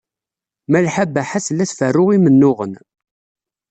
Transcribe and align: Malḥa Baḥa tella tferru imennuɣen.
Malḥa 0.71 1.05
Baḥa 1.13 1.39
tella 1.45 1.65
tferru 1.69 2.05
imennuɣen. 2.15 2.73